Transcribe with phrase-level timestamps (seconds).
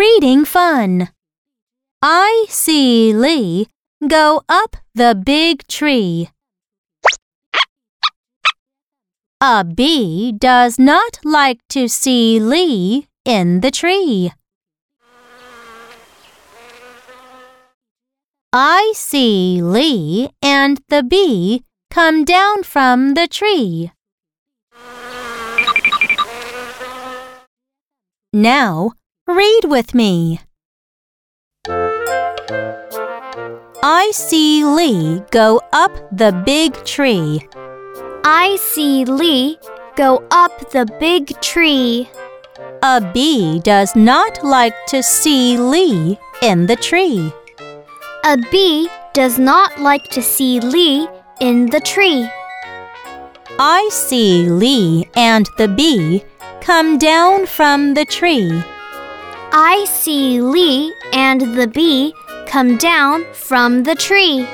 [0.00, 1.10] Reading fun.
[2.00, 3.66] I see Lee
[4.08, 6.30] go up the big tree.
[9.42, 14.32] A bee does not like to see Lee in the tree.
[18.54, 23.92] I see Lee and the bee come down from the tree.
[28.32, 28.92] Now,
[29.34, 30.40] read with me.
[33.82, 37.48] I see Lee go up the big tree.
[38.24, 39.58] I see Lee
[39.96, 42.08] go up the big tree.
[42.82, 47.32] A bee does not like to see Lee in the tree.
[48.24, 51.08] A bee does not like to see Lee
[51.40, 52.28] in the tree.
[53.58, 56.24] I see Lee and the bee
[56.60, 58.62] come down from the tree.
[59.52, 62.14] I see Lee and the bee
[62.46, 64.46] come down from the tree.